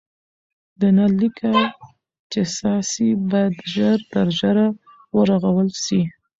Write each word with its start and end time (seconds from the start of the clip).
د 0.79 0.81
نل 0.97 1.11
لیکه 1.21 1.51
چي 2.31 2.41
څاڅي 2.55 3.09
باید 3.31 3.53
ژر 3.73 3.99
تر 4.11 4.27
ژره 4.39 4.67
ورغول 5.17 5.69
سي. 5.83 6.01